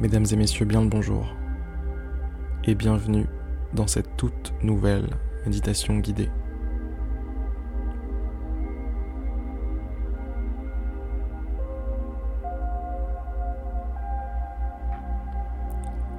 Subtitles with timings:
[0.00, 1.26] Mesdames et messieurs, bien le bonjour
[2.62, 3.26] et bienvenue
[3.72, 5.08] dans cette toute nouvelle
[5.44, 6.30] méditation guidée.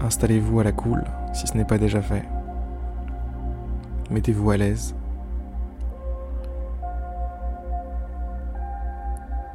[0.00, 2.24] Installez-vous à la cool si ce n'est pas déjà fait.
[4.10, 4.96] Mettez-vous à l'aise.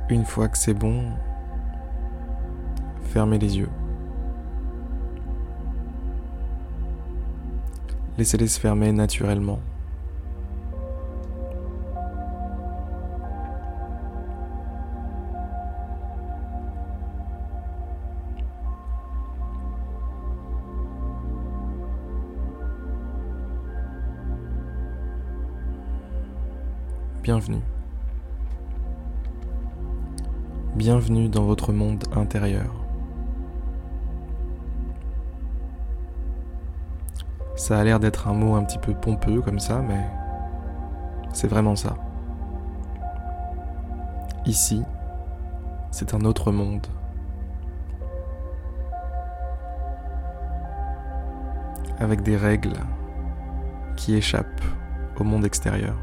[0.07, 1.03] Une fois que c'est bon,
[3.01, 3.69] fermez les yeux.
[8.17, 9.59] Laissez-les se fermer naturellement.
[27.21, 27.59] Bienvenue.
[30.75, 32.84] Bienvenue dans votre monde intérieur.
[37.55, 40.05] Ça a l'air d'être un mot un petit peu pompeux comme ça, mais
[41.31, 41.95] c'est vraiment ça.
[44.45, 44.83] Ici,
[45.89, 46.85] c'est un autre monde.
[51.99, 52.77] Avec des règles
[53.95, 54.61] qui échappent
[55.17, 55.95] au monde extérieur.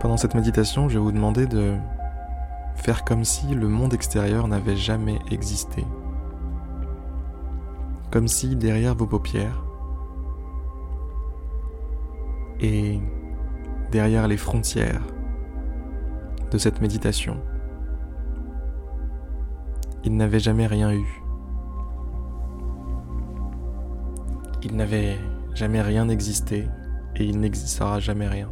[0.00, 1.76] Pendant cette méditation, je vais vous demander de
[2.86, 5.84] faire comme si le monde extérieur n'avait jamais existé.
[8.12, 9.64] Comme si derrière vos paupières
[12.60, 13.00] et
[13.90, 15.02] derrière les frontières
[16.52, 17.42] de cette méditation,
[20.04, 21.22] il n'avait jamais rien eu.
[24.62, 25.18] Il n'avait
[25.56, 26.68] jamais rien existé
[27.16, 28.48] et il n'existera jamais rien.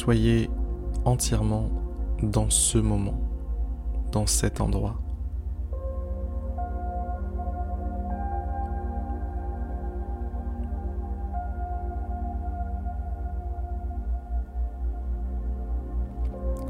[0.00, 0.48] Soyez
[1.04, 1.68] entièrement
[2.22, 3.20] dans ce moment,
[4.12, 4.98] dans cet endroit.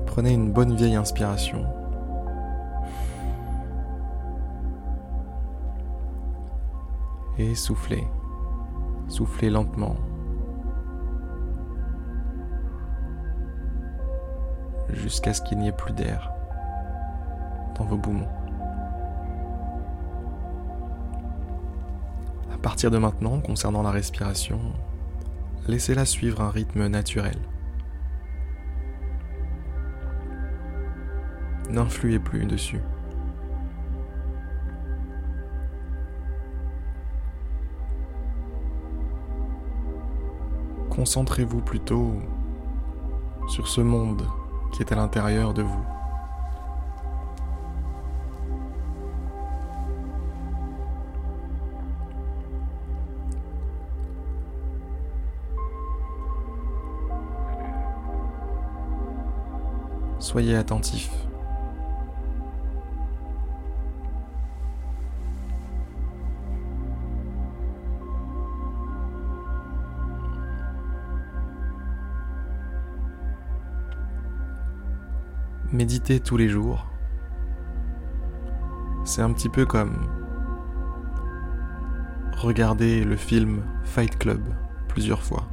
[0.06, 1.64] Prenez une bonne vieille inspiration.
[7.38, 8.02] Et soufflez.
[9.06, 9.94] Soufflez lentement.
[14.94, 16.32] Jusqu'à ce qu'il n'y ait plus d'air
[17.76, 18.28] dans vos poumons.
[22.52, 24.60] À partir de maintenant, concernant la respiration,
[25.66, 27.38] laissez-la suivre un rythme naturel.
[31.70, 32.80] N'influez plus dessus.
[40.90, 42.16] Concentrez-vous plutôt
[43.48, 44.22] sur ce monde
[44.72, 45.84] qui est à l'intérieur de vous.
[60.18, 61.10] Soyez attentif.
[75.80, 76.84] Méditer tous les jours,
[79.06, 79.96] c'est un petit peu comme
[82.36, 84.42] regarder le film Fight Club
[84.88, 85.48] plusieurs fois.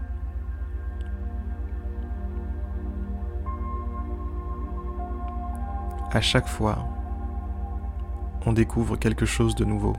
[6.11, 6.77] À chaque fois,
[8.45, 9.93] on découvre quelque chose de nouveau.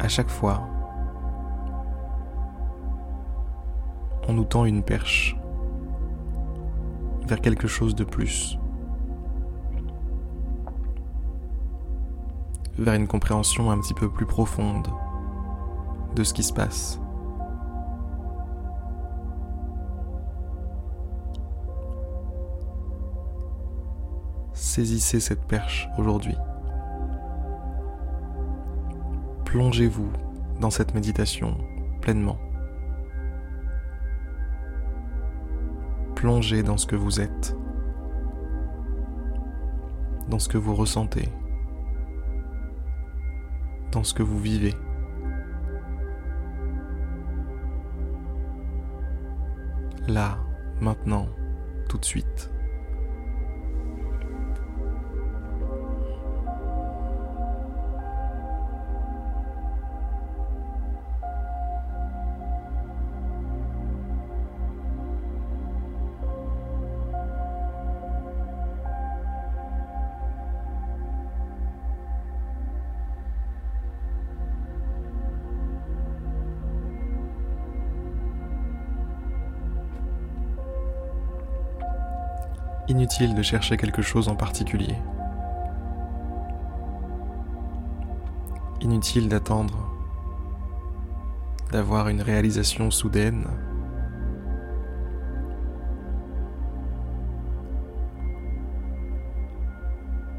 [0.00, 0.66] À chaque fois,
[4.30, 5.36] on nous tend une perche
[7.26, 8.60] vers quelque chose de plus,
[12.78, 14.86] vers une compréhension un petit peu plus profonde
[16.14, 17.00] de ce qui se passe.
[24.52, 26.36] Saisissez cette perche aujourd'hui.
[29.44, 30.12] Plongez-vous
[30.60, 31.56] dans cette méditation
[32.00, 32.38] pleinement.
[36.20, 37.56] Plongez dans ce que vous êtes,
[40.28, 41.30] dans ce que vous ressentez,
[43.90, 44.74] dans ce que vous vivez.
[50.08, 50.36] Là,
[50.82, 51.26] maintenant,
[51.88, 52.50] tout de suite.
[82.90, 84.96] Inutile de chercher quelque chose en particulier.
[88.80, 89.88] Inutile d'attendre
[91.70, 93.46] d'avoir une réalisation soudaine.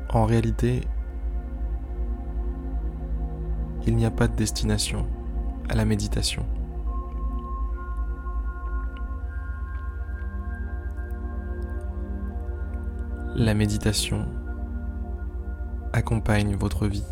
[0.09, 0.81] En réalité,
[3.87, 5.07] il n'y a pas de destination
[5.69, 6.45] à la méditation.
[13.41, 14.27] La méditation
[15.93, 17.03] accompagne votre vie.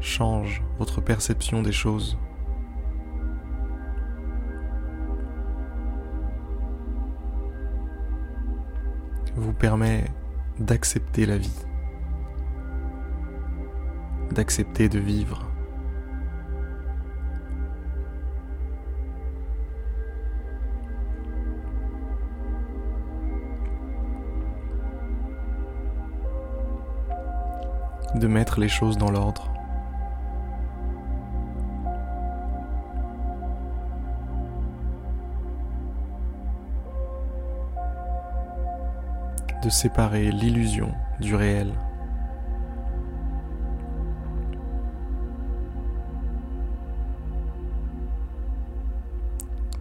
[0.00, 2.16] Change votre perception des choses.
[9.36, 10.06] Vous permet
[10.58, 11.66] d'accepter la vie,
[14.30, 15.53] d'accepter de vivre.
[28.24, 29.50] De mettre les choses dans l'ordre.
[39.62, 41.72] de séparer l'illusion du réel.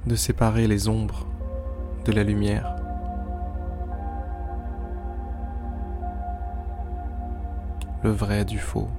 [0.06, 1.26] de séparer les ombres
[2.06, 2.83] de la lumière.
[8.04, 8.90] Le vrai du faux.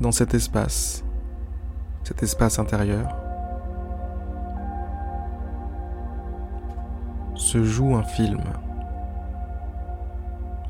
[0.00, 1.02] Dans cet espace,
[2.04, 3.16] cet espace intérieur,
[7.34, 8.42] se joue un film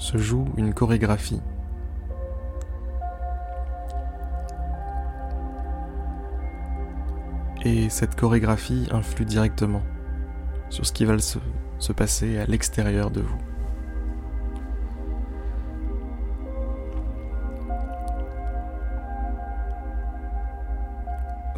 [0.05, 1.41] se joue une chorégraphie.
[7.65, 9.81] Et cette chorégraphie influe directement
[10.69, 11.39] sur ce qui va se,
[11.79, 13.39] se passer à l'extérieur de vous.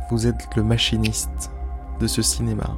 [0.08, 1.50] Vous êtes le machiniste
[1.98, 2.76] de ce cinéma,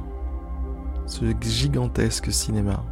[1.05, 2.83] ce gigantesque cinéma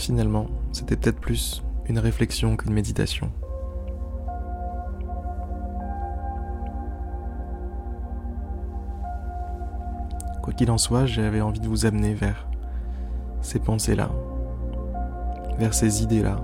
[0.00, 3.30] Finalement, c'était peut-être plus une réflexion qu'une méditation.
[10.42, 12.48] Quoi qu'il en soit, j'avais envie de vous amener vers
[13.42, 14.10] ces pensées-là,
[15.58, 16.40] vers ces idées-là.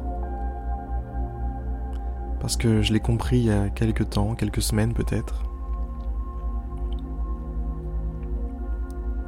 [2.40, 5.44] Parce que je l'ai compris il y a quelques temps, quelques semaines peut-être.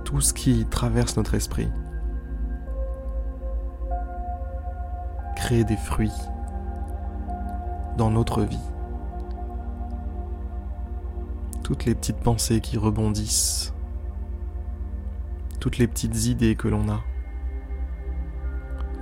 [0.04, 1.70] Tout ce qui traverse notre esprit,
[5.48, 6.12] des fruits
[7.96, 8.60] dans notre vie.
[11.62, 13.72] Toutes les petites pensées qui rebondissent,
[15.58, 17.00] toutes les petites idées que l'on a,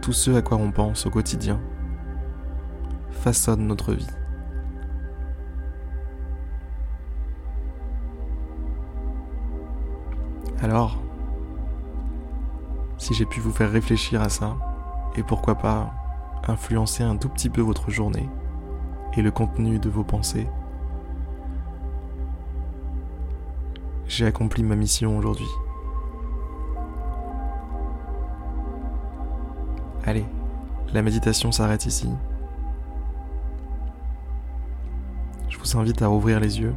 [0.03, 1.61] tout ce à quoi on pense au quotidien,
[3.11, 4.07] façonnent notre vie.
[10.63, 11.03] Alors,
[12.99, 14.57] si j'ai pu vous faire réfléchir à ça,
[15.17, 15.93] et pourquoi pas
[16.49, 18.29] influencer un tout petit peu votre journée
[19.17, 20.49] et le contenu de vos pensées.
[24.07, 25.49] J'ai accompli ma mission aujourd'hui.
[30.05, 30.25] Allez,
[30.93, 32.09] la méditation s'arrête ici.
[35.49, 36.75] Je vous invite à ouvrir les yeux.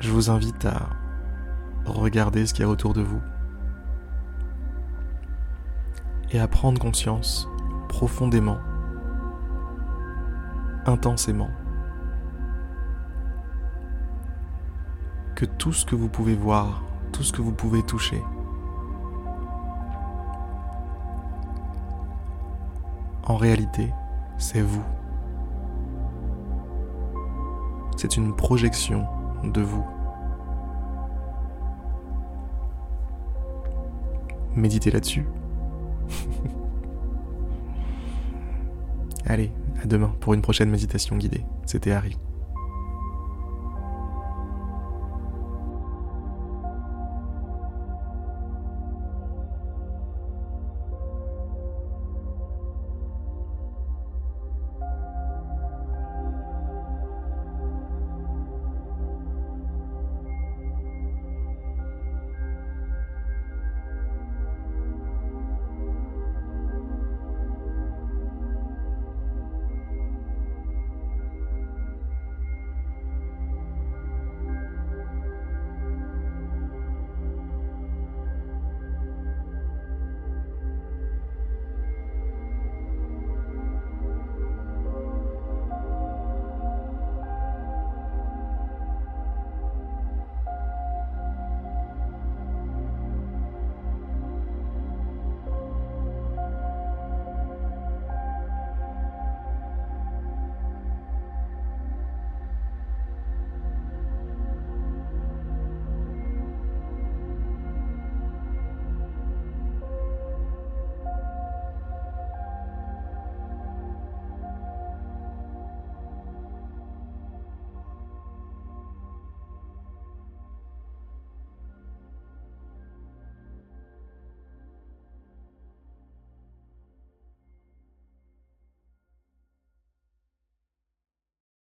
[0.00, 0.90] Je vous invite à
[1.86, 3.20] regarder ce qu'il y a autour de vous
[6.34, 7.48] et à prendre conscience
[7.88, 8.58] profondément,
[10.84, 11.48] intensément,
[15.36, 18.22] que tout ce que vous pouvez voir, tout ce que vous pouvez toucher,
[23.26, 23.90] en réalité,
[24.36, 24.84] c'est vous.
[27.96, 29.06] c'est une projection
[29.44, 29.84] de vous.
[34.54, 35.24] Méditez là-dessus.
[39.26, 39.50] Allez,
[39.82, 41.44] à demain pour une prochaine méditation guidée.
[41.66, 42.16] C'était Harry.